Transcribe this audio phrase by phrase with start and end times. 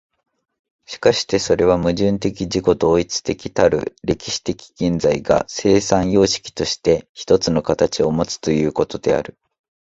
[0.87, 9.37] しかしてそれは矛盾的自己同一たる歴史的現在が、生産様式として一つの形をもつということである。